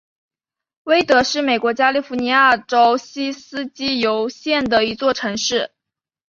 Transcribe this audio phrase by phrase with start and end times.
[0.85, 5.69] 威德是美国加利福尼亚州锡斯基尤县的一座城市。